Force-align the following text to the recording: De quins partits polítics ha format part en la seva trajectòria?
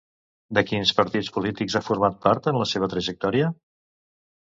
De 0.57 0.61
quins 0.69 0.93
partits 0.99 1.29
polítics 1.35 1.75
ha 1.77 1.81
format 1.89 2.17
part 2.23 2.49
en 2.53 2.57
la 2.61 2.67
seva 2.71 2.89
trajectòria? 2.95 3.51